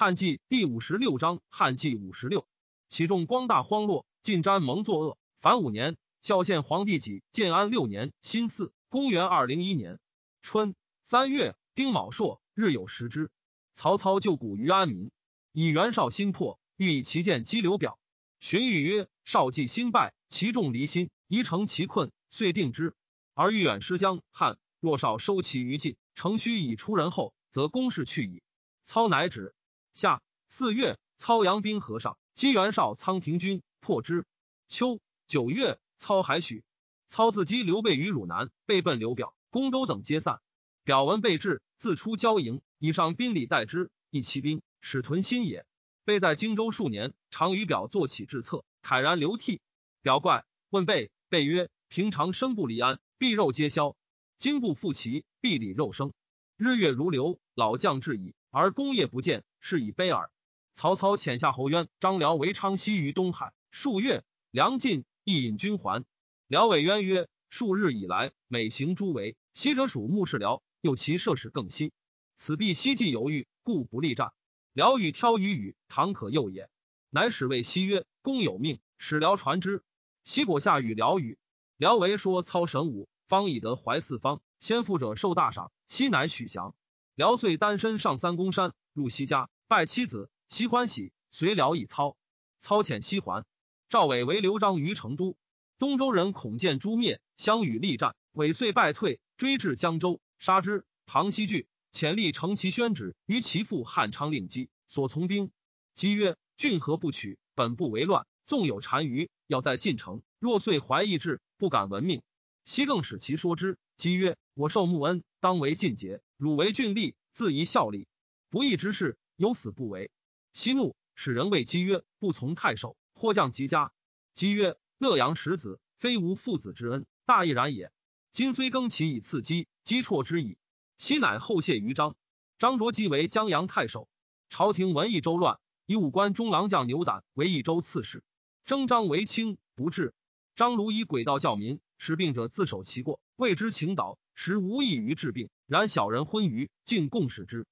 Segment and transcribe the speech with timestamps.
[0.00, 2.46] 汉纪第五十六章，汉纪五十六，
[2.88, 5.18] 其众光大荒落，尽沾蒙作恶。
[5.40, 9.98] 凡五年，孝献皇帝己建安六年，辛巳，公元二零一年
[10.40, 13.32] 春三月，丁卯朔，日有食之。
[13.74, 15.10] 曹操就古于安民，
[15.50, 17.98] 以袁绍心破，欲以其剑击刘表。
[18.38, 22.94] 荀彧曰：“少计兴败，其众离心，宜成其困，遂定之。
[23.34, 28.44] 而欲远失江汉，若少收其余计，乘虚以出人后，则攻势去矣。”
[28.86, 29.56] 操乃止。
[29.98, 34.26] 夏四月，操扬兵河上，击袁绍仓亭军，破之。
[34.68, 36.62] 秋九月，操还许。
[37.08, 40.40] 操自击刘备于汝南，备奔刘表、宫州等皆散。
[40.84, 45.66] 表闻备至，自出交营，以上宾礼待之，一骑兵，使屯心也。
[46.04, 49.60] 备在荆州数年，常与表坐起至策，慨然流涕。
[50.00, 53.96] 表怪，问备，备曰：“平常身不离安，必肉皆消；
[54.36, 56.12] 今不复齐，必礼肉生。
[56.56, 60.30] 日月如流，老将至矣，而功业不见。”是以悲耳。
[60.74, 66.04] 曹操遣夏侯渊、张辽为昌西于东海数月，梁晋亦引军还。
[66.46, 71.90] 辽谓渊曰：“数日以来，每行诸围，昔者属穆氏辽，又其射使更新。
[72.36, 74.32] 此必西冀犹豫，故不力战。
[74.72, 76.70] 辽与挑于羽，唐可诱也。
[77.10, 79.82] 乃使谓西曰：‘公有命，使辽传之。’
[80.22, 81.38] 西果下与辽语。
[81.76, 85.72] 辽为说操神武，方以得怀四方，先父者受大赏。
[85.88, 86.76] 西乃许降。
[87.16, 92.16] 辽遂单身上三公山。”入西家，拜妻子，西欢喜，随辽以操。
[92.58, 93.46] 操遣西还。
[93.88, 95.36] 赵伟为刘璋于成都。
[95.78, 100.84] 东周人恐见诛灭，相与力战，尾遂败退，追至江州，杀之。
[101.06, 105.52] 庞熙惧，遣吏承其宣旨于其父汉昌令基，所从兵。
[105.94, 107.38] 姬曰：“郡何不取？
[107.54, 110.22] 本不为乱，纵有单于，要在晋城。
[110.40, 112.22] 若遂怀义志，不敢闻命。”
[112.66, 113.78] 西更使其说之。
[113.96, 116.20] 姬曰：“我受穆恩，当为晋节。
[116.36, 118.08] 汝为郡吏，自宜效力。”
[118.50, 120.10] 不义之事，有死不为。
[120.54, 123.92] 息怒，使人谓姬曰：“不从太守，或降及家。”
[124.32, 127.92] 姬曰：“乐阳十子，非无父子之恩，大义然也。
[128.32, 130.56] 今虽更其以赐姬，姬辍之矣。”
[130.96, 132.16] 昔乃后谢于张。
[132.58, 134.08] 张卓即为江阳太守。
[134.48, 138.24] 朝廷闻益州乱，以武官中郎将牛胆为益州刺史。
[138.64, 140.14] 征张为卿，不治。
[140.56, 145.50] 张鲁以诡道教民，使病者自守其过，谓之请导，实无益于治病。
[145.66, 147.66] 然小人昏愚，竟共使之。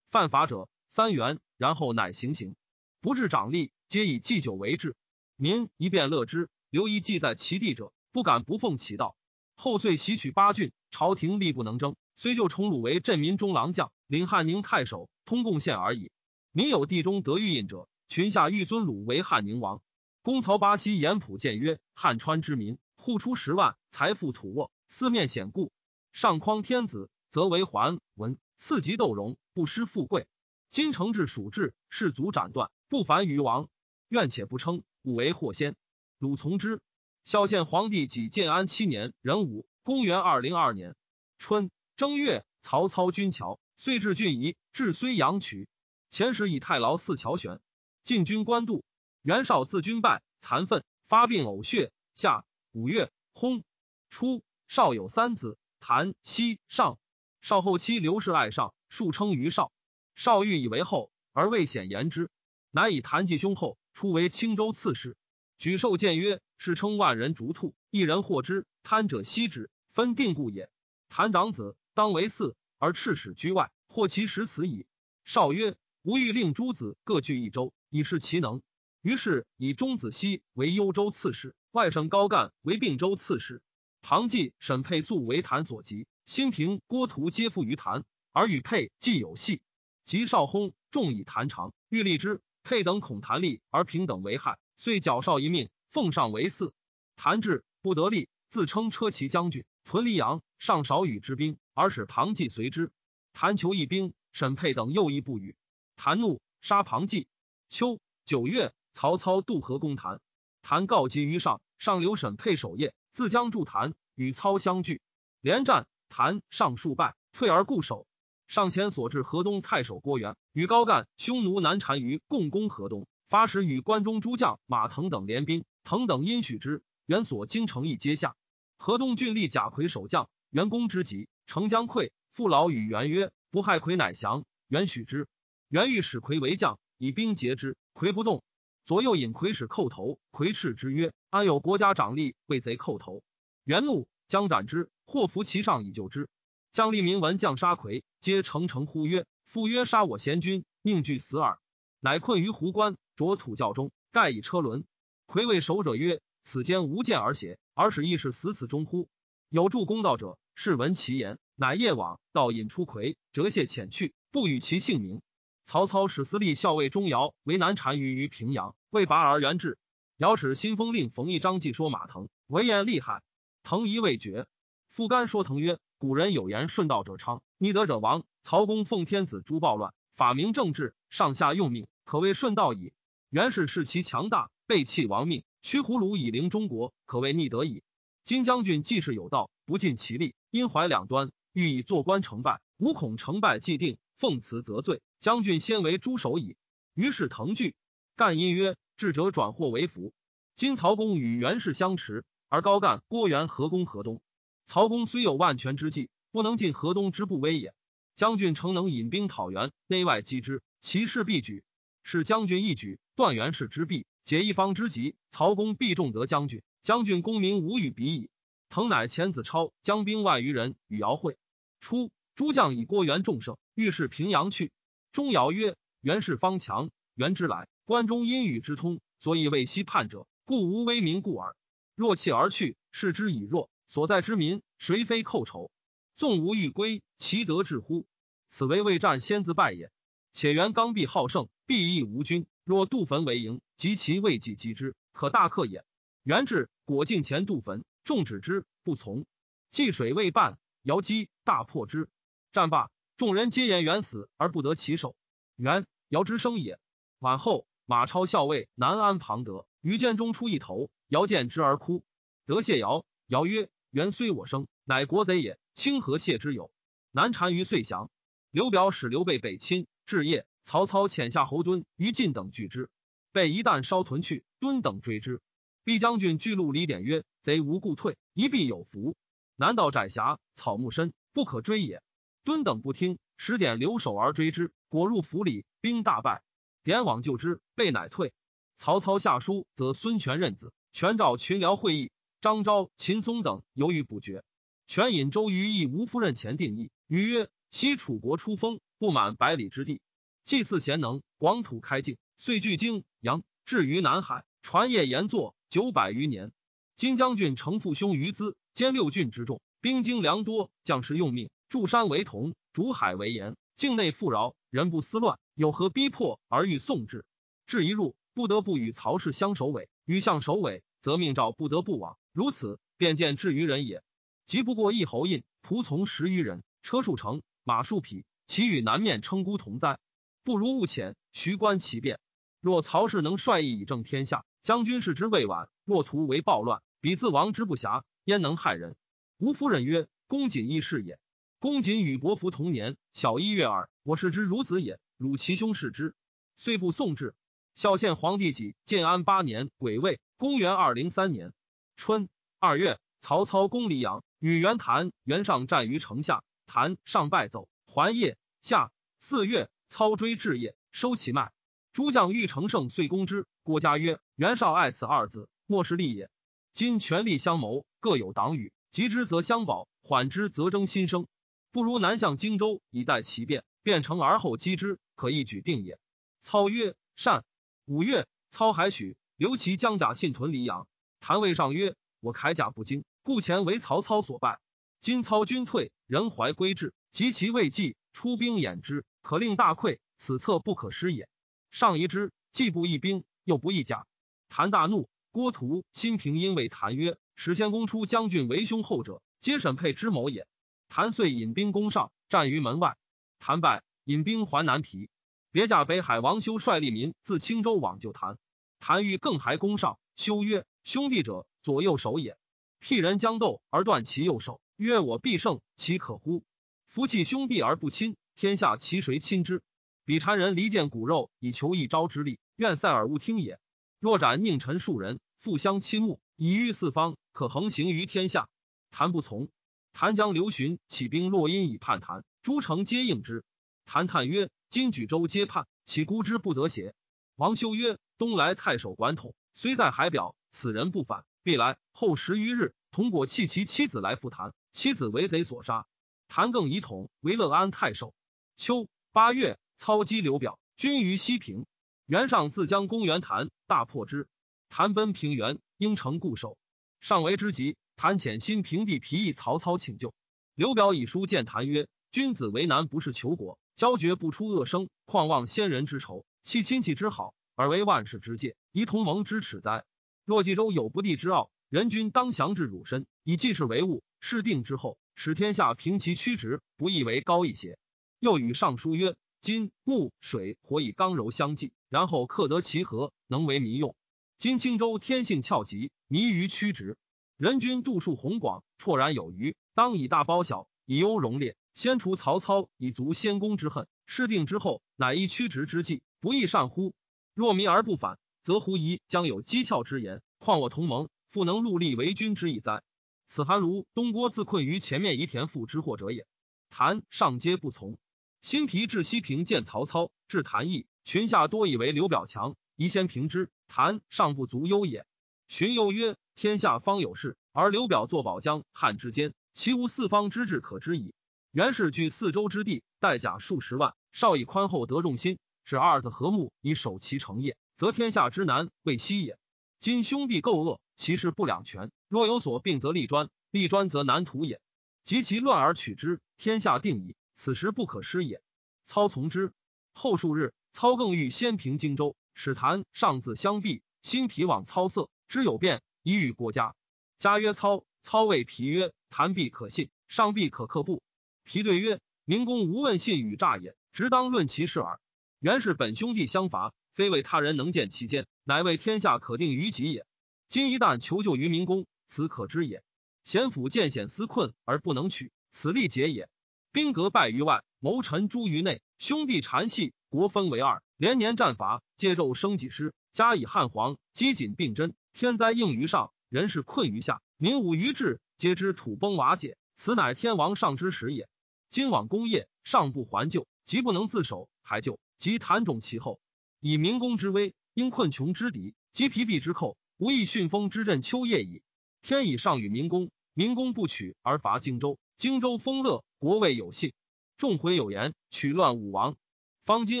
[0.14, 2.54] 犯法者三元，然后乃行刑。
[3.00, 4.94] 不治长吏，皆以祭酒为治。
[5.34, 6.48] 民一便乐之。
[6.70, 9.16] 留一祭在其地者，不敢不奉其道。
[9.56, 16.12] 后遂袭取八郡，朝廷力不能争，虽就崇鲁为镇民中郎将，领汉宁太守，通贡献而已。
[16.52, 19.82] 民有地中得玉印者，群下欲尊鲁为汉宁王。
[20.22, 25.72] 公曹巴西严普谏曰：汉川之民户出十万，财富土沃，四面险固。
[26.12, 28.38] 上匡天子，则为桓文。
[28.66, 30.26] 次级斗荣，不失富贵。
[30.70, 33.68] 金承志蜀志，士卒斩断，不凡于王。
[34.08, 35.76] 愿且不称，吾为祸先。
[36.18, 36.80] 鲁从之。
[37.24, 40.96] 孝献皇帝己建安七年壬午，公元二零二年
[41.36, 45.68] 春正月，曹操军桥，遂至郡夷，至睢阳曲。
[46.08, 47.60] 前时以太牢四桥悬。
[48.02, 48.82] 进军官渡。
[49.20, 51.92] 袁绍自军败，残愤，发病呕血。
[52.14, 53.62] 下五月，薨。
[54.08, 56.98] 初，少有三子，谭、西、上。
[57.44, 59.70] 少后妻刘氏爱上，数称于少。
[60.14, 62.30] 少欲以为后，而未显言之，
[62.70, 65.14] 乃以谭继兄后，出为青州刺史。
[65.58, 70.70] 举寿谏曰：“是称万人逐兔，一人获之，贪者息之，分定故也。
[71.10, 74.86] 谭长子当为嗣，而赤使居外，或其实此矣。”
[75.26, 78.62] 少曰：“吾欲令诸子各据一州，以示其能。”
[79.04, 83.60] 于是以钟子期为幽州刺史，外甥高干为并州刺史，
[84.00, 86.06] 庞纪、沈佩素为谭所及。
[86.26, 89.60] 兴平、郭图皆附于谭，而与沛既有隙。
[90.04, 92.40] 及少薨，众以谭长，欲立之。
[92.62, 96.72] 沛等恐谭立而平等为害，遂矫少一命，奉上为嗣。
[97.14, 100.42] 谭至，不得立，自称车骑将军，屯黎阳。
[100.58, 102.90] 上少与之兵，而使庞纪随之。
[103.34, 105.56] 谭求一兵，沈沛等又亦不与。
[105.94, 107.28] 谭怒，杀庞纪。
[107.68, 110.22] 秋九月，曹操渡河攻谭，
[110.62, 115.02] 谭告急于上，上留沈沛守夜，自将助谭，与操相聚，
[115.42, 115.86] 连战。
[116.16, 118.06] 谭上数败，退而固守。
[118.46, 126.84] 上前所至河东太守郭元与高干、匈奴南单于共攻河东，发时与关中诸将马腾等联兵，腾等因许之。
[127.06, 128.36] 元所京城亦皆下。
[128.76, 132.12] 河东郡吏贾逵守将，元攻之急，城将溃。
[132.30, 135.26] 父老与元曰：“不害逵，乃降。”元许之。
[135.68, 137.76] 元欲使逵为将，以兵截之。
[137.92, 138.44] 逵不动。
[138.84, 140.20] 左右引逵使叩头。
[140.30, 143.24] 逵斥之曰：“安有国家长吏为贼叩头？”
[143.64, 144.06] 元怒。
[144.26, 146.28] 将斩之，或伏其上以救之。
[146.72, 151.58] 将吏民闻将杀魁，皆诚诚呼曰：“父曰杀我贤君，宁惧死耳。”
[152.00, 154.84] 乃困于湖关，着土教中，盖以车轮。
[155.26, 157.58] 魁为守者曰：“此间无见而邪？
[157.74, 159.08] 而使亦是死此中乎？”
[159.50, 165.22] 有助公道者，是闻其言，乃夜往，道引出魁，折谢遣去，不与其姓名。
[165.62, 169.78] 曹操使司隶校尉钟繇为难单于于平阳，为拔而援之。
[170.16, 173.22] 遥使新封令冯一章记说马腾，为言厉害。
[173.64, 174.46] 腾疑未决。
[174.90, 178.24] 傅干说腾曰：“古人有言，顺道者昌，逆德者亡。
[178.42, 182.92] 曹公奉天子诛暴乱，法明政治，上下用命，可谓顺道矣。
[183.30, 187.82] 袁氏视其强大，背弃亡命，屈胡虏以凌中国，可谓逆德矣。
[188.22, 195.00] 金将军既是有道，不尽其力，因怀两端，欲以做官成败，无恐成败既定，奉辞则罪。
[195.20, 196.56] 将军先为诸首矣。”
[196.92, 197.74] 于是腾惧。
[198.14, 200.12] 干因曰：“智者转祸为福。
[200.54, 202.24] 今曹公与袁氏相持，
[202.54, 204.22] 而高干、郭元合攻河东。
[204.64, 207.74] 曹公虽有万全之计，不能尽河东之不威也。
[208.14, 211.64] 将军诚能引兵讨袁，内外击之，其势必举。
[212.04, 216.62] 是将军一举，断袁氏之弊，解一方之急，曹公必重得将军。
[216.80, 218.30] 将军功名无与比矣。”
[218.70, 221.36] 腾乃遣子超将兵万余人与姚会。
[221.80, 224.70] 初，诸将以郭元众胜，欲使平阳去。
[225.10, 231.56] 钟繇曰：“袁氏方强，袁之来。”关中阴雨之通，所以未息叛者，故无威名故耳。
[231.94, 235.70] 若弃而去，视之以弱，所在之民，谁非寇仇？
[236.14, 238.06] 纵无欲归，其得至乎？
[238.48, 239.90] 此为未战先自败也。
[240.32, 242.46] 且袁刚愎好胜，必亦无君。
[242.64, 245.84] 若渡坟为营，及其未济击之，可大克也。
[246.22, 249.26] 袁至，果进前渡汾，众止之，不从。
[249.70, 252.08] 济水未半，遥击大破之。
[252.52, 255.14] 战罢，众人皆言袁死而不得其首。
[255.56, 256.78] 袁遥之生也。
[257.20, 257.66] 晚后。
[257.86, 262.04] 马超校尉南安庞德于建中出一头，遥见之而哭。
[262.46, 266.70] 得谢尧，尧曰：“元虽我生，乃国贼也，清何谢之有？”
[267.12, 268.10] 南单于遂降。
[268.50, 272.90] 刘表使刘备北侵，至夜，曹操遣下侯惇、于禁等拒之。
[273.32, 275.40] 备一旦烧屯去，敦等追之。
[275.84, 279.16] 毕将军巨鹿李典曰：“贼无故退，一必有伏。
[279.56, 282.02] 南道窄狭，草木深，不可追也。”
[282.44, 286.42] 敦等不听，使典留守而追之，果入府里，兵大败。
[286.82, 288.32] 典往救之，备乃退。
[288.76, 290.72] 曹操下书，则孙权任子。
[290.94, 294.44] 权召群僚会议，张昭、秦松等犹豫不决。
[294.86, 300.00] 权引周瑜议吴夫人前定义，瑜曰：“昔楚国出封，不满百里之地，
[300.44, 306.52] 祭祀贤能，广土开境，遂据荆扬，至于南海，传业延作九百余年。
[306.94, 317.24] 今将军承父兄于资，兼六郡之众，兵精粮多，将士用命，筑山为铜，逐海为盐，境内富饶，人不思乱。”有何逼迫而欲送之？
[317.66, 322.16] 至一入，不得不与曹氏相首尾；与相首尾，则命诏不得不往。
[322.32, 324.02] 如此，便见至于人也。
[324.46, 329.98] 即不过一侯印，仆从十余人，车数乘，马数匹，其与南面称孤同哉？
[330.44, 332.20] 不如勿遣，徐观其变。
[332.58, 338.96] 若曹氏能率意以正天下，将军事之未晚；若图为暴乱，彼自亡之不暇，焉能害人？
[339.36, 341.18] 吴夫人曰：“公瑾亦是也。
[341.58, 343.90] 公瑾与伯服同年，小一月耳。
[344.04, 346.14] 我视之如子也。”汝其兄视之，
[346.56, 347.34] 虽不送至。
[347.74, 351.52] 孝献皇帝己建安八年癸未，公元二零三年
[351.96, 352.28] 春
[352.60, 358.38] 二月，曹操攻黎阳，与袁谭、袁尚战于城下，谭上败走，还夜。
[358.62, 361.52] 夏四月，操追至夜，收其脉。
[361.92, 363.46] 诸将欲乘胜，遂攻之。
[363.62, 366.30] 郭嘉曰：“袁绍爱此二字，莫是利也。
[366.72, 371.26] 今权力相谋，各有党羽，急之则相保，缓之则争新生。
[371.72, 375.98] 不如南向荆州，以待其变。”变成而后击之，可一举定也。
[376.40, 377.44] 操曰：“善。”
[377.86, 380.88] 五月，操还许刘琦将甲信屯黎阳。
[381.20, 384.58] 谭魏上曰：“我铠甲不精，故前为曹操所败。
[385.00, 389.98] 今操军退，人怀归至，及其未济，出兵掩之，可令大溃。
[390.16, 391.28] 此策不可失也。”
[391.70, 394.06] 上疑之，既不义兵，又不义甲。
[394.48, 395.10] 谭大怒。
[395.30, 400.46] 郭图、辛平因为谭曰：“使先公出将军为兄后者，皆沈沛之谋也。”
[400.88, 402.96] 谭遂引兵攻上，战于门外。
[403.38, 405.10] 谭败，引兵还南皮。
[405.54, 408.38] 别驾北海王修率利民自青州往救谭。
[408.80, 412.36] 谭欲更还攻上，修曰：“兄弟者，左右手也。
[412.80, 416.42] 辟人将斗而断其右手，曰我必胜，其可乎？
[416.88, 419.62] 夫弃兄弟而不亲，天下其谁亲之？
[420.04, 423.60] 彼谗人离间骨肉以求一朝之利，愿塞耳勿听也。
[424.00, 428.48] 若斩佞臣数人，复相亲睦，以御四方，可横行于天下。
[428.90, 429.48] 谭不从。
[429.92, 433.44] 谭将刘询起兵洛阴以叛谭。”诸城皆应之。
[433.84, 436.94] 谭叹曰：“今举州皆叛，岂孤之不得邪？”
[437.36, 441.78] 王修曰：“东来太守管统，虽在海表，此人不反，必来。
[441.92, 445.86] 后十余日，同果弃其妻子来复谭，妻子为贼所杀。
[446.26, 448.14] 谭更以统为乐安太守。
[448.56, 451.66] 秋八月，操击刘表，军于西平。
[452.06, 454.26] 袁尚自将攻袁谭，大破之。
[454.68, 456.58] 谭奔平原，应城固守。
[457.00, 460.14] 上为之急，谭遣新平地皮议曹操请救。
[460.54, 469.84] 刘表以书见谭曰：“君子为难，不是求国，交绝不出恶声，况忘先人之仇，弃亲戚之好，而为万世之戒，宜同盟之耻哉？
[470.24, 474.04] 若冀州有不帝之傲，人君当降至汝身，以济世为务。
[474.20, 477.76] 事定之后，使天下平其曲直，不亦为高一些？”
[478.20, 483.96] 又与尚书曰：“金木水火以刚柔相济，然后克得其和，能为民用。
[484.38, 486.96] 今青州天性峭急，迷于曲直。”
[487.36, 493.86] 人君度数宏广，绰然有余，当以大包小，以优容劣，先除曹操，以足先公之恨。
[494.06, 496.94] 事定之后，乃依曲直之计，不亦善乎？
[497.34, 500.22] 若迷而不反，则狐疑将有讥诮之言。
[500.38, 502.82] 况我同盟，复能戮力为君之意哉？
[503.26, 506.26] 此韩卢东郭自困于前面，夷田赋之祸者也。
[506.70, 507.98] 谭上皆不从。
[508.40, 513.50] 新皮至西平见曹操，至谭邑，群下多以为刘表强，宜先平之。
[513.66, 515.06] 谭尚不足忧也。
[515.48, 516.16] 荀攸曰。
[516.36, 521.14] 天下方有事，而刘表作保江汉之间，其无四方之志可知矣。
[521.54, 529.38] 袁氏据四周之地，带甲数十万，少以宽厚得众心，使二子和睦以守其成业，则天下之难未息也。
[529.78, 531.92] 今兄弟构恶，其势不两全。
[532.08, 534.60] 若有所并，则立专；立专，则难图也。
[535.04, 537.14] 及其乱而取之，天下定矣。
[537.36, 538.42] 此时不可失也。
[538.84, 539.52] 操从之。
[539.92, 545.84] 后数日，操更欲先平荆州，使谭上自相避，心疲往操色，知有变。
[546.02, 546.74] 以与国家。
[547.16, 551.00] 家曰：“操。”操谓皮曰：“谈必可信，上必可克不？”
[551.44, 554.98] 皮对曰：“明公无问信与诈也，直当论其事耳。
[555.38, 560.06] 原是本兄弟相伐，非为他人能见其间，乃为天下可定于己也。
[560.48, 562.82] 今一旦求救于明公，此可知也。
[563.24, 566.28] 贤府见险思困而不能取，此力竭也。
[566.72, 581.28] 兵革败于外，谋臣诛于内，兄弟缠系，国分为二，连年战伐，皆肉生几师，加以汉皇，积谨并真。”天灾应于上，人事困于下，民武于治，皆知土崩瓦解，此乃天王上之时也。
[581.74, 586.20] 今往功业，尚不还旧，即不能自守，还旧，即谈种其后。
[586.60, 591.64] 以民公之威，因困穷之敌，及疲弊之寇，无以训风之振秋叶矣。
[592.00, 596.92] 天以上与民公，民公不取而伐荆州，荆州丰乐，国未有信。
[597.36, 599.16] 众回有言，取乱武王。
[599.64, 600.00] 方今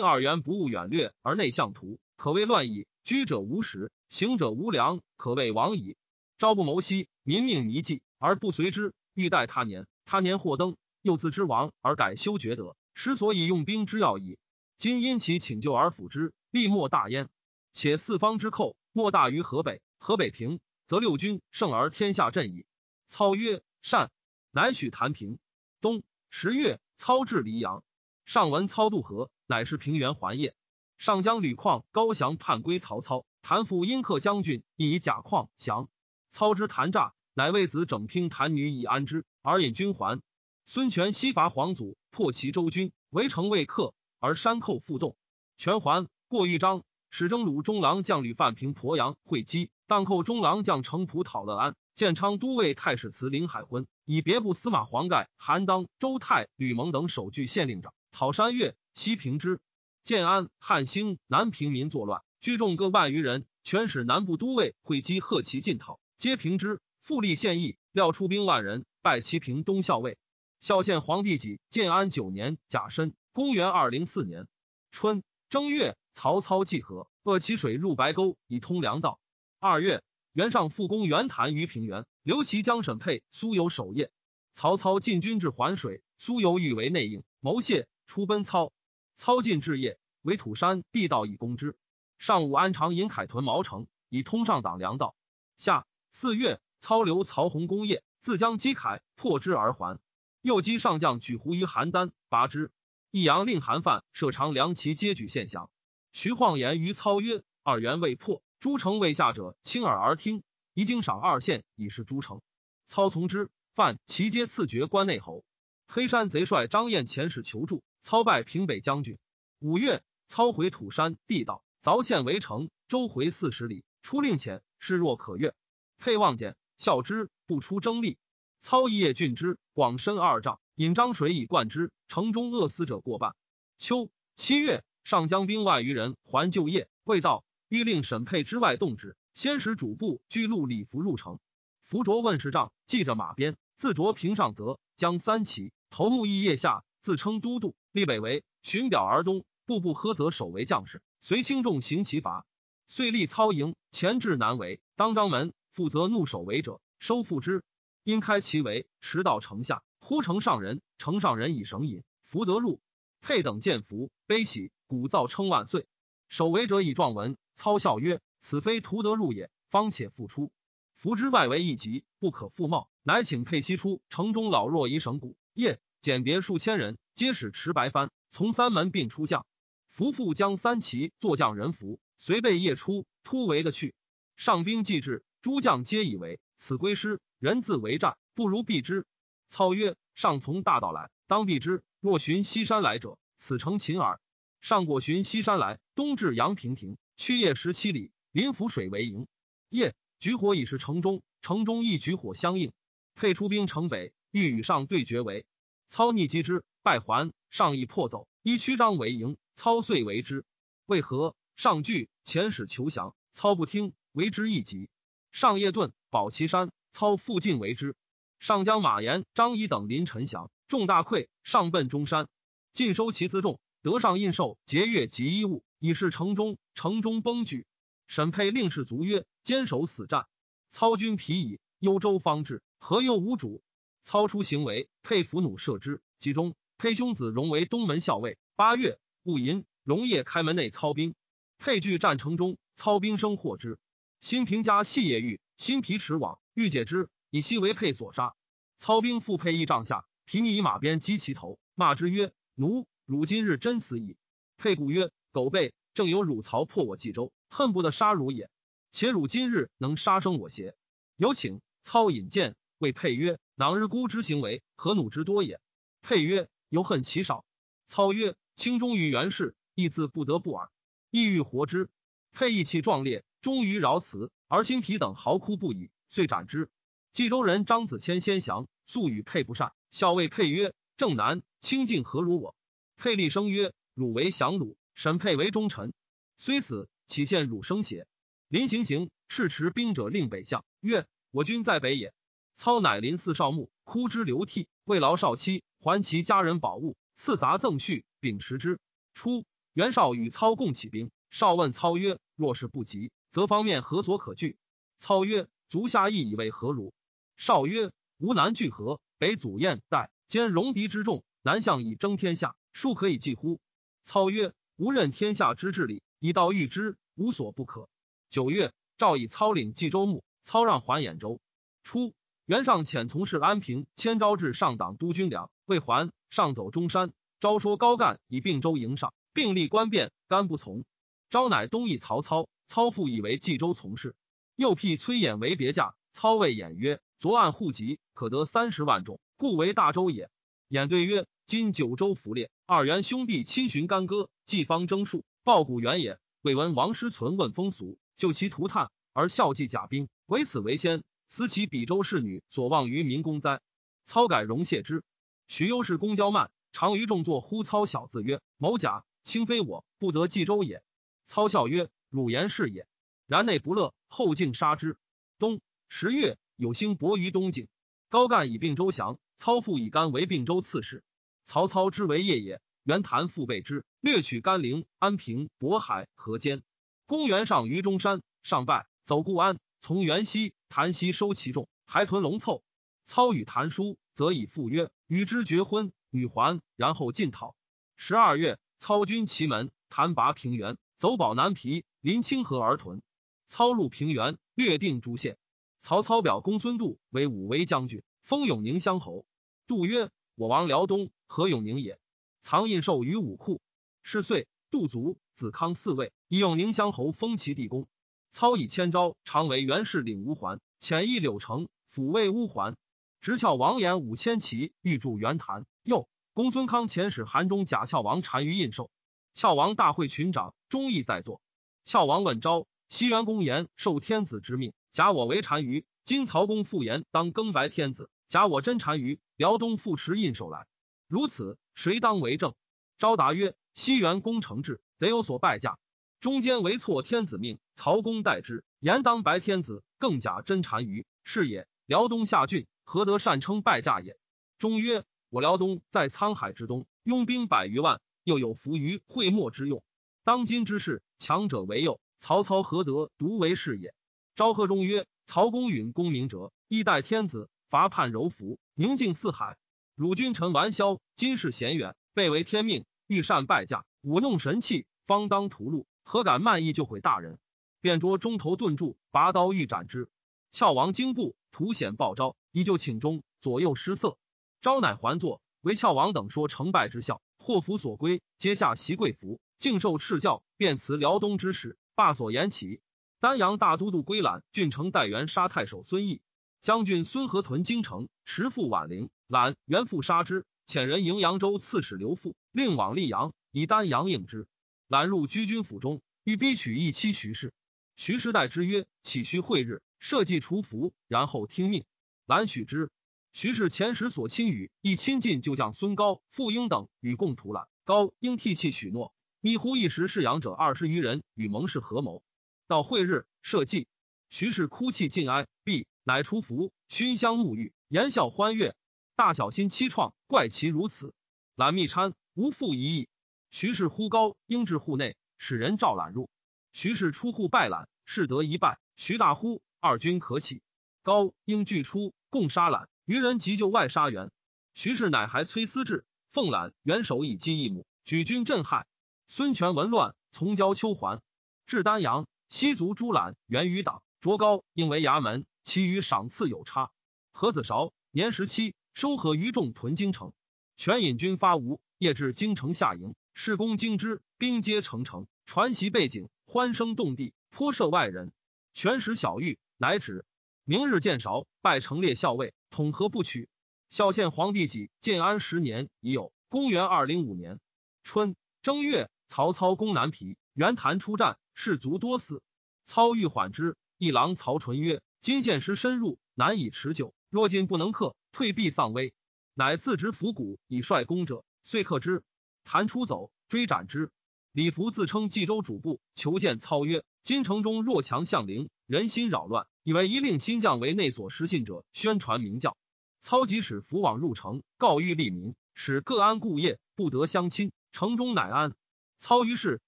[0.00, 2.86] 二元不务远略而内向图，可谓乱矣。
[3.02, 3.90] 居者无食。
[4.08, 5.96] 行者无良，可谓亡矣。
[6.38, 14.38] 朝不谋夕，民命弥计而不随之，欲待他年，他年或登，又自知亡而改修厥德，实所以用兵之要矣。
[14.78, 17.28] 今因其请救而辅之，必莫大焉。
[17.74, 22.64] 且四方之寇莫大于河北，河北平，则六军胜而天下振矣。
[23.06, 24.10] 操曰：“善。”
[24.50, 25.38] 乃许谭平。
[25.82, 27.84] 冬十月，操至黎阳，
[28.24, 30.54] 上闻操渡河，乃是平原还业。
[30.96, 33.26] 上将吕旷、高翔叛归曹操。
[33.42, 35.90] 谭父因克将军，以假旷降。
[36.30, 40.22] 操之谭诈，乃为子整听谭女以安之，而引军还。
[40.66, 45.14] 孙权西伐黄祖，破其州军，围城未克，而山寇复动。
[45.58, 51.76] 权还，过豫章，使征虏中郎将吕范平鄱阳会稽，荡寇中郎将程普讨乐安。
[51.94, 59.60] 建昌都尉太史慈林海昏，以别部司马黄盖、韩当、周泰、吕蒙等守据县令长，讨山岳，西平之。
[60.02, 62.22] 建安、汉兴、南平民作乱。
[62.40, 66.80] 聚众各万余人，全使南部都尉会稽贺其进讨，皆平之。
[67.00, 70.16] 复立县邑，料出兵万人，败其平东校尉。
[70.64, 74.48] 孝献皇帝己建安九年甲申，公元二零四年
[74.90, 79.20] 春正月，曹操济河，扼其水入白沟，以通粮道。
[79.58, 80.02] 二月，
[80.32, 84.10] 袁尚复攻袁谭于平原，刘琦将沈沛、苏有守业。
[84.54, 88.72] 曹操进军至环水，苏有欲为内应，谋谢，出奔操。
[89.16, 91.76] 操进至业，为土山地道以攻之。
[92.16, 95.14] 上午，安长引凯屯毛城，以通上党粮道。
[95.58, 100.00] 下四月，操留曹洪功业，自将击凯，破之而还。
[100.44, 102.70] 右击上将举胡于邯郸，拔之。
[103.10, 105.70] 益阳令韩范设长梁旗，皆举献降。
[106.12, 110.42] 徐晃言于操曰：“二元未破，诸城未下者，亲耳而听。
[110.74, 112.42] 宜经赏二县，以示诸城。”
[112.84, 113.48] 操从之。
[113.72, 115.46] 范齐皆赐爵关内侯。
[115.86, 119.16] 黑山贼帅张燕遣使求助，操拜平北将军。
[119.60, 121.64] 五月，操回土山地道。
[121.82, 125.54] 凿堑围城，周回四十里，出令遣，势若可越。
[125.96, 128.18] 沛望见，笑之，不出征力。
[128.64, 131.92] 操一夜郡之，广深二丈，引漳水以灌之。
[132.08, 133.36] 城中饿死者过半。
[133.76, 139.18] 秋七月，上将兵万余人还就业，未到，欲令沈沛之外动之。
[139.34, 141.40] 先使主簿居路礼服入城，
[141.82, 147.76] 扶着问事帐，系着马鞭，自着平上泽，将三骑，头目义腋下，自称都督。
[147.92, 151.02] 立北为寻表而东，步步呵责守为将士。
[151.20, 152.46] 随轻重行其法。
[152.86, 157.62] 遂立操营，前至南围，当张门，负责怒守围者，收复之。
[158.04, 162.82] 因开其围，驰到城下，呼城上人，城上人以绳引，福得入。
[163.22, 165.86] 佩等见福，悲喜，鼓噪称万岁。
[166.28, 170.52] 守围者以状文，操笑曰：“此非图得入也，方且复出。
[170.94, 172.90] 福之外围一急，不可复冒。
[173.02, 175.34] 乃请佩西出城中老弱以绳鼓。
[175.54, 179.46] 夜简别数千人，皆使持白帆，从三门并出将。
[179.88, 183.94] 福复将三骑坐将人服，随备夜出，突围的去。
[184.36, 189.04] 上兵既至，诸将皆以为此归师，人自为战，不如避之。
[189.48, 191.82] 操曰：“上从大道来，当避之。
[192.00, 194.18] 若寻西山来者，此城秦耳。”
[194.62, 199.26] 上过寻西山来，东至阳平亭，去夜十七里，临浮水为营。
[199.68, 202.72] 夜举火已是城中，城中亦举火相应。
[203.14, 205.44] 沛出兵城北，欲与上对决为。
[205.86, 207.30] 操逆击之，败还。
[207.50, 209.36] 上亦破走，依曲张为营。
[209.54, 210.46] 操遂为之。
[210.86, 211.36] 为何？
[211.56, 213.14] 上惧，遣使求降。
[213.32, 214.88] 操不听，为之一急。
[215.34, 216.70] 上夜遁，保其山。
[216.92, 217.96] 操复进为之。
[218.38, 221.26] 上将马延、张仪等临陈降，众大溃。
[221.42, 222.28] 上奔中山，
[222.72, 223.58] 尽收其辎重。
[223.82, 226.56] 得上印绶节钺及衣物，以示城中。
[226.74, 227.66] 城中崩举。
[228.06, 230.28] 沈沛令士卒曰：“坚守死战。”
[230.70, 231.58] 操军疲矣。
[231.80, 233.60] 幽州方至，何又无主？
[234.02, 236.00] 操出行为，沛伏弩射之。
[236.20, 238.38] 其中，沛兄子荣为东门校尉。
[238.54, 241.16] 八月，戊寅，荣夜开门内操兵。
[241.58, 243.80] 沛据战城中，操兵生获之。
[244.24, 248.34] 新平家细野玉，新皮持网，欲解之，以西为佩所杀。
[248.78, 254.16] 操兵复佩一帐下，皮逆以马鞭击其头，骂之曰：“奴！”汝今日真死矣。
[254.56, 258.48] 沛故曰：“苟备，正有汝曹破我冀州，恨不得杀汝也。
[258.90, 260.74] 且汝今日能杀生我邪？”
[261.18, 265.60] 有请操引剑，谓佩曰：“囊日孤之行为，何弩之多也？”
[266.00, 267.44] 佩曰：“犹恨其少。”
[267.86, 270.70] 操曰：“轻忠于袁氏，亦自不得不耳。
[271.10, 271.90] 意欲活之。”
[272.32, 276.70] 佩意气壮烈，终于饶辞，而辛毗等嚎哭不已，遂斩之。
[277.12, 282.56] 冀州人张子谦先降，素与沛不善，校尉沛曰：“正南清净何如我？”
[282.96, 285.92] 沛厉声曰：“汝为降虏，沈沛为忠臣，
[286.38, 288.06] 虽死，岂见汝生邪？”
[288.48, 292.14] 临行行，赤持兵者令北向，曰：“我军在北也。”
[292.56, 298.80] 操乃临四少墓，哭之流涕，慰劳少妻，还其家人宝物，赐杂赠序，秉持之。
[299.12, 304.56] 初，袁绍与操共起兵，绍问操曰：“若是不及，则方面何所可惧？”
[304.96, 306.94] 操曰：“足下意以为何如？”
[307.36, 313.58] 绍曰：“吾南拒河，北阻燕代，兼戎狄之众，南向以争天下。”庶可以济乎？
[314.04, 317.88] 操曰：“吾任天下之治理，以道御之，无所不可。”
[318.30, 321.40] 九月，赵以操领冀州牧，操让还兖州。
[321.82, 322.14] 初，
[322.46, 330.84] 袁尚遣从事安平，迁招至上党督军粮，未还，上走中山，昭说高干以并州营上，并立官变，干不从。
[331.30, 334.14] 昭乃东议曹操，操复以为冀州从事。
[334.56, 340.30] 又辟崔琰为别驾，操谓偃曰：“昨案户籍可得三十万众，故为大州也。”
[340.70, 346.18] 偃对曰：“今九州伏列。”二元兄弟亲寻干戈，既方征戍，报古原也。
[346.40, 351.02] 未闻王师存问风俗，就其涂炭而效祭甲兵，唯此为先。
[351.26, 353.60] 思其比州侍女所望于民公哉？
[354.04, 355.02] 操改容谢之。
[355.48, 360.82] 许攸是公交慢，常于众作呼操小字曰：“某甲，卿非我，不得冀州也。”
[361.24, 362.86] 操笑曰：“汝言是也。”
[363.26, 364.96] 然内不乐，后竟杀之。
[365.40, 367.66] 冬十月，有星薄于东境。
[368.08, 371.02] 高干以并州降，操复以干为并州刺史。
[371.44, 376.62] 曹操之为业也，袁谭复备之，略取甘陵、安平、渤海、河间。
[377.06, 382.62] 公元上于中山，上拜，走固安，从元西，谭熙收其众，还屯龙凑。
[383.04, 387.56] 操与谭书，则以赴约，与之绝婚，女还，然后进讨。
[387.96, 393.02] 十二月，操军祁门，谭拔平原，走保南皮，临清河而屯。
[393.46, 395.36] 操入平原，略定诸县。
[395.82, 399.26] 曹操表公孙度为武威将军，封永宁乡侯。
[399.66, 401.98] 度曰：“我王辽东。”何永宁也，
[402.40, 403.60] 藏印绶于武库。
[404.02, 407.86] 是岁，杜卒，子康嗣位，以永宁乡侯封其地公。
[408.30, 412.78] 操以千招，常为元氏领乌桓，遣邑柳城，抚慰乌桓。
[413.20, 415.66] 直翘王延五千骑，欲助袁谭。
[415.82, 418.88] 又公孙康遣使韩中假翘王单于印绶。
[419.34, 421.42] 翘王大会群长，忠义在座。
[421.82, 425.84] 翘王问昭：西元公言受天子之命，假我为单于。
[426.04, 429.18] 今曹公复言当更白天子，假我真单于。
[429.36, 430.68] 辽东复持印绶来。
[431.08, 432.54] 如此，谁当为政？
[432.96, 435.78] 昭答曰：“西元功成制，得有所拜驾。
[436.20, 441.66] 中间为错天子命，曹公代之，言当白天子，更假真单于，是也。
[441.86, 444.16] 辽东下郡，何得善称拜驾也？”
[444.58, 449.82] 中曰：“我辽东在沧海之东，拥兵百余万，又有伏于会墨之用。
[450.24, 452.00] 当今之事，强者为右。
[452.16, 453.94] 曹操何得独为是也？
[454.34, 459.58] 昭和中曰：曹公允公明者，一代天子，伐叛柔服，宁静四海。
[459.94, 467.38] 汝君臣玩笑，今世贤远，备为天命，欲善败驾，舞弄神器，方当屠戮，何敢慢意就毁大人？
[467.80, 470.08] 便捉中头顿柱，拔刀欲斩之。
[470.50, 474.16] 翘王惊怖，图显报招，依旧请中，左右失色。
[474.62, 481.76] 昭乃还坐，为翘王等说成败之效，祸福所归，皆下袭贵服，敬受敕教，便辞辽东之使。
[481.94, 482.80] 罢所言起，
[483.20, 486.22] 丹阳大都督归揽郡城代元杀太守孙毅，
[486.62, 490.46] 将军孙和屯京城，持父宛陵，揽元父杀之。
[490.66, 494.46] 遣人迎扬州刺史刘父，令往溧阳，以丹阳应之。
[494.88, 497.52] 揽入居军府中，欲逼取一妻徐氏。
[497.94, 501.84] 徐氏代之曰：“岂须会日，设计除服，然后听命。”
[502.24, 502.90] 揽许之。
[503.34, 507.66] 徐氏前时所亲与，亦亲近旧将孙高、傅婴等，与共图揽。
[507.82, 509.12] 高应涕泣许诺。
[509.40, 512.22] 密乎一时侍养者二十余人，与蒙氏合谋。
[512.68, 513.88] 到会日，设祭。
[514.30, 518.76] 徐氏哭泣尽哀，毕，乃出服，熏香沐浴，言笑欢悦。
[519.16, 521.12] 大小心凄怆，怪其如此。
[521.56, 523.08] 揽密参，无复一意。
[523.50, 526.30] 徐氏呼高应至户内，使人召揽入。
[526.72, 528.78] 徐氏出户拜揽，事得一拜。
[528.94, 530.62] 徐大呼：“二军可起。”
[531.02, 532.88] 高应俱出，共杀揽。
[533.04, 534.30] 余人急救外杀援。
[534.72, 538.86] 徐氏乃还崔思志，奉揽元首以击一母，举军震撼。
[539.26, 541.20] 孙权闻乱，从交丘还，
[541.66, 546.90] 至丹阳，西族朱览元于党，卓高应为衙门，其余赏赐有差。
[547.32, 550.32] 何子韶年十七，收合于众屯京城，
[550.76, 558.32] 权引军发吴，夜至京城下营，士攻京之，兵皆成城，传檄背景，欢声动地，颇涉外人。
[558.72, 560.24] 权使小玉，乃止。
[560.64, 563.48] 明日见韶，拜成列校尉，统合不取。
[563.88, 566.32] 孝献皇帝己建安十年已有。
[566.48, 567.60] 公元二零五年
[568.02, 569.08] 春正月。
[569.26, 572.42] 曹操攻南皮，袁谭出战，士卒多死。
[572.84, 577.14] 操欲缓之，一郎曹纯曰：“今现时深入，难以持久。
[577.30, 579.14] 若进不能克，退必丧危。”
[579.54, 582.22] 乃自执伏谷以率攻者，遂克之。
[582.64, 584.10] 谭出走，追斩之。
[584.52, 592.76] 李福自称冀州主簿，求见操曰：“金城中弱强相凌，人心扰乱，以为一令新将为内所失信者，宣传明教。”
[593.20, 597.70] 操即使福往入城，告欲利民，使各安故业，不得相侵。
[597.92, 598.74] 城中乃安。
[599.18, 599.80] 操于是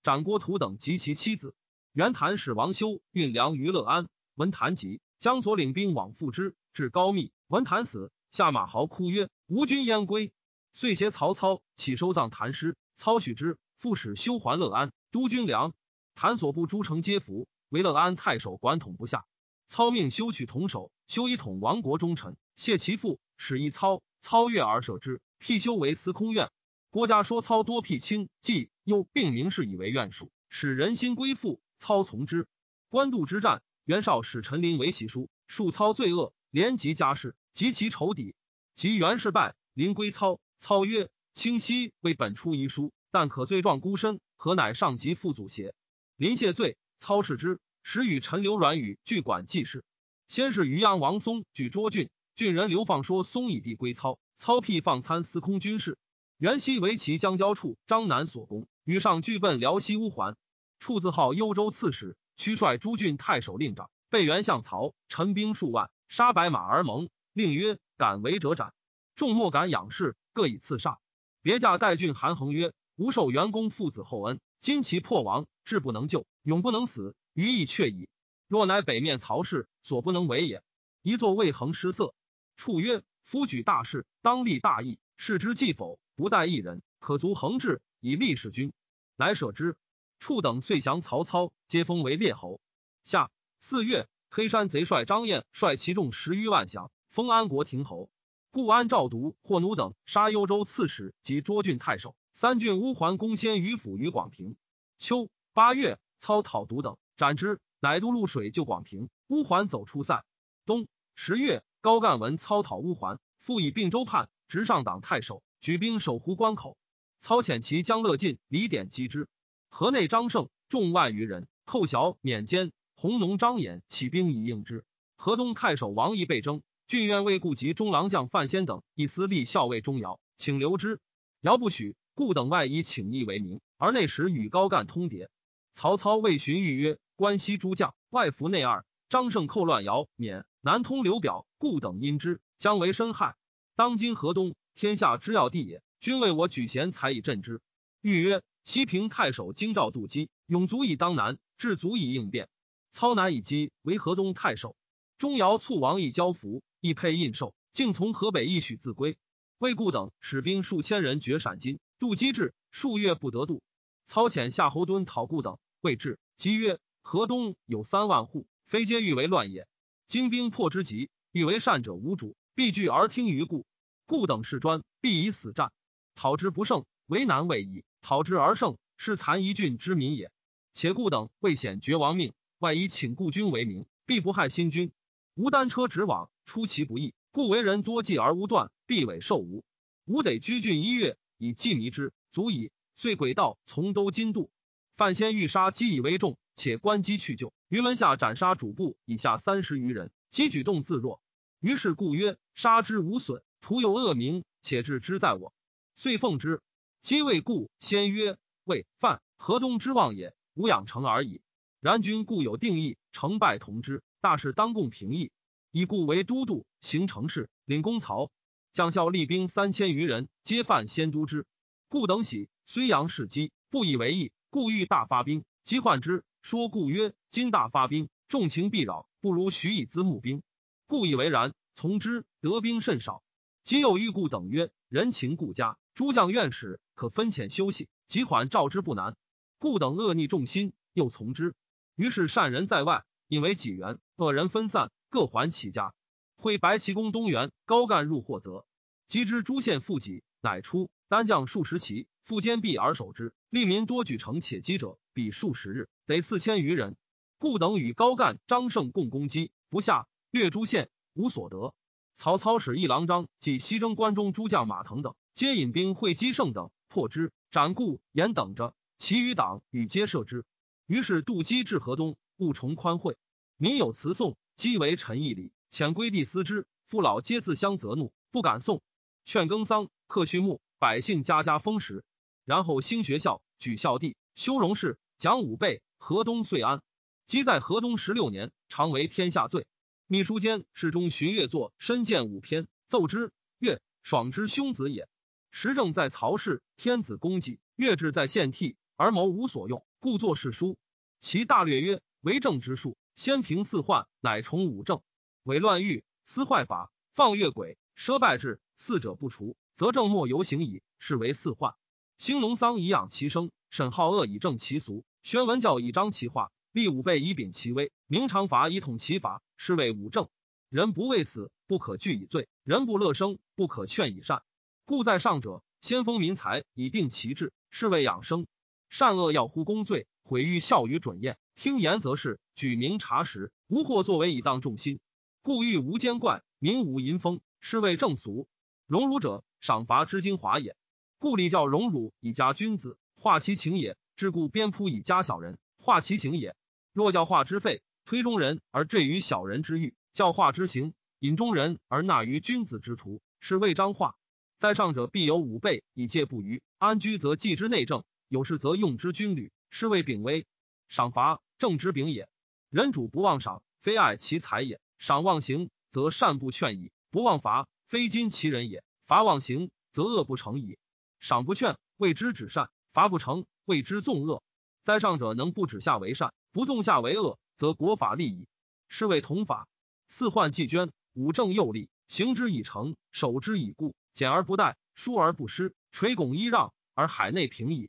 [0.03, 1.55] 斩郭图等及其妻子。
[1.93, 7.33] 袁谭使王修运粮于乐安，闻谭疾，将所领兵往复之，至高密。
[7.49, 10.33] 闻谭死，下马豪哭曰：“吾军焉归？”
[10.73, 12.77] 遂携曹操起收葬谭尸。
[12.95, 15.75] 操许之，复使修还乐安，督军粮。
[16.15, 19.27] 谭所部诸城皆服，为乐安太守管统不下。
[19.67, 24.03] 操命修取同守，修以统亡国忠臣，谢其父，使一操。
[24.21, 26.51] 操悦而舍之，辟修为司空院。
[26.91, 31.61] 郭嘉说操多辟清既又并名士以为院属，使人心归附。
[31.79, 32.49] 操从之。
[32.89, 38.35] 官渡之战，袁绍使陈琳为习书，数操罪恶，连及家事，及其仇敌。
[38.75, 40.41] 及袁氏败，临归操。
[40.59, 45.75] 操曰：“清晰为本出遗书，但可罪状孤身，何乃上级副祖邪？”
[46.17, 49.85] 临谢罪，操视之，时与陈留阮宇俱管记事。
[50.27, 55.97] 先是渔阳王松举涿郡，郡人刘放说松以地归操，操辟放参司空军事。
[56.37, 60.37] 元熙为其将交处，张南所攻，与上俱奔辽西乌桓。
[60.81, 68.75] 处自号幽州刺史，驱率诸郡太守令长，被袁相曹，陈兵数万，杀白马而盟，令曰：“敢为者斩。”
[69.15, 70.99] 众莫敢仰视，各以刺杀。
[71.41, 78.09] 别驾代郡韩衡曰：“吾受袁公父子厚恩，今其破亡，志不能救，永不能死，余亦却矣。
[78.49, 80.63] 若乃北面曹氏，所不能为也。”
[81.05, 82.15] 一作魏恒失色。
[82.57, 88.73] 处曰：“夫举大事，当立大义，事之既否？”不待一人，可足横志以立世君，
[89.17, 89.77] 乃舍之。
[90.19, 92.59] 处等遂降曹操，皆封为列侯。
[93.05, 98.09] 下四月，黑山贼帅张燕率其众十余万降，封安国亭侯。
[98.51, 102.17] 故安赵独、霍奴等杀幽州刺史及涿郡太守。
[102.33, 104.57] 三郡乌桓攻先于府于广平。
[104.97, 107.61] 秋八月，操讨独等，斩之。
[107.81, 109.09] 乃渡潞水救广平。
[109.29, 110.25] 乌桓走出塞。
[110.65, 115.43] 冬十月，高干闻操讨乌桓，复以并州叛，直上党太守。
[115.61, 116.77] 举兵守湖关口，
[117.19, 119.29] 操遣其将乐进、李典击之。
[119.69, 122.73] 河内张胜众万余人，寇小免坚。
[122.95, 124.85] 弘农张衍起兵以应之。
[125.17, 131.01] 河东太守王毅被征，郡院尉顾及中郎将范先等一司隶校尉钟繇，请留之。
[131.43, 135.29] 繇不许，故等外以请义为名，而内时与高干通牒。
[135.73, 143.35] 曹操谓荀彧曰：“关西诸将外服内二，张胜寇乱姚免，南通刘表，故等因之，将为深害。
[143.75, 147.63] 当今河东。”天下之要地也，君为我举贤才以镇之。
[148.03, 152.51] 欲曰：西平太守京兆杜基，勇足以当南，志足以应变。
[152.91, 154.77] 操南以击为河东太守。
[155.17, 159.17] 钟繇促王以交服，亦配印绶，竟从河北一许自归。
[159.57, 163.63] 魏固等使兵数千人绝陕津，杜基至，数月不得渡。
[164.05, 169.69] 操遣夏侯惇讨固等，未至，即曰：河东有三万户，非皆欲为乱也。
[170.09, 173.65] 精兵破之急，欲为善者无主，必惧而听于故。
[174.07, 175.71] 故等事专，必以死战。
[176.17, 180.33] 讨之不胜，为难未矣；讨之而胜，是残一郡之民也。
[180.73, 182.33] 且故等未显绝亡命。
[182.59, 184.91] 外以请故军为名，必不害新军。
[185.37, 189.63] 无单车直往，出其不意，故为人多计而无断，必委受吾。
[190.07, 192.73] 吾得居郡一月，以计迷之，足矣。
[192.97, 194.51] 遂轨道从都津渡。
[194.97, 197.53] 范先欲杀积以为重，且关机去救。
[197.69, 201.21] 于门下斩杀主簿以下三十余人，即举动自若。
[201.61, 205.53] 于是故曰：杀之无损，徒有恶名，且置之在我。
[205.95, 206.63] 遂奉之。
[207.03, 211.43] 皆谓故，先曰：魏范河东之望也，无养成而已。
[211.81, 215.31] 然君固有定义，成败同之，大事当共平议。
[215.73, 218.31] 以故为都督，行成事，领功曹。
[218.73, 221.45] 将校立兵三千余人，皆犯先都之。
[221.89, 224.33] 故等喜，虽阳事机，不以为意。
[224.51, 226.25] 故欲大发兵，即患之。
[226.41, 230.43] 说故曰：今大发兵，众情必扰，不如许以资募兵。
[230.87, 232.25] 故以为然，从之。
[232.41, 233.23] 得兵甚少。
[233.65, 239.17] 今又欲故等曰：人情故家，诸将愿使，可分遣休息，即缓召之不难。
[239.59, 241.55] 故等恶逆众心，又从之。
[241.97, 245.93] 于是善人在外，引为己援；恶人分散，各还其家。
[246.37, 248.65] 会白旗公东原高干入霍泽，
[249.09, 253.33] 及之诸县附己，乃出单将数十骑，复坚壁而守之。
[253.51, 256.97] 利民多举城且击者，比数十日，得四千余人。
[257.39, 261.75] 故等与高干、张胜共攻击，不下，略诸县，无所得。
[262.17, 270.45] 曹操使一郎张及西征关中诸将马腾等，皆引兵会击胜等，破之，斩固言等着，其余党与皆射之。
[270.87, 273.17] 于是渡击至河东，物重宽惠，
[273.57, 276.67] 民有辞送，积为陈义礼，遣归地思之。
[276.87, 278.81] 父老皆自相责怒，不敢送。
[279.25, 282.05] 劝耕桑，克畜牧，百姓家家丰食。
[282.45, 285.83] 然后兴学校，举孝弟，修容事，讲武备。
[285.99, 286.83] 河东遂安。
[287.25, 289.67] 即在河东十六年，常为天下罪。
[290.07, 293.33] 秘书监侍中荀悦作《身见五篇》，奏之。
[293.59, 295.09] 悦，爽之兄子也。
[295.51, 299.85] 时政在曹氏，天子功绩，悦志在献替，而谋无所用。
[299.99, 300.77] 故作世书，
[301.19, 304.99] 其大略曰：为政之术，先平四患，乃崇五政；
[305.43, 310.83] 伪乱狱，私坏法，放越轨，奢败制，四者不除，则政莫犹行矣。
[310.99, 311.75] 是为四患。
[312.19, 320.29] 兴农桑以养其生，审好恶以正其俗，宣文教以彰其化，立武备以秉其威，明常法以统其法，是谓五政。
[320.71, 324.43] 人不畏死，不可惧以罪；人不乐生，不可劝以善。
[324.85, 328.47] 故在上者，先封民财以定其志，是谓养生。
[328.89, 331.39] 善恶要乎公罪，毁誉效于准验。
[331.55, 334.99] 听言则是，举明察实，无惑作为以当众心。
[335.43, 338.49] 故欲无奸怪，民无淫风，是谓正俗。
[338.87, 340.77] 荣辱者，赏罚之精华也。
[341.19, 346.55] 故礼教荣辱以加君子，化其情也；至故鞭扑以加小人，化其行也。
[346.93, 354.15] 若教化之废，推中人而坠于小人之欲；教化之行，引中人而纳于君子之徒，是谓彰化。
[354.57, 358.05] 在上者必有五备以戒不虞，安居则继之内政。
[358.29, 360.47] 有事则用之军旅，是谓秉威。
[360.89, 362.29] 赏罚正之秉也。
[362.71, 368.83] 人主不忘赏，非爱其财也；赏忘行，则善不劝矣；不忘罚，非今其人也。
[369.05, 370.77] 法妄行，则恶不成矣。
[371.21, 374.43] 赏不劝，谓之止善；罚不成，谓之纵恶。
[374.83, 378.49] 在上者能不止下为善，不纵下为恶，则国法利矣。
[378.89, 379.69] 是谓同法。
[380.09, 387.89] 四患既捐，五正又立，行之以诚，守之以固，简而不殆，疏而不失，垂拱揖让，而海内平矣。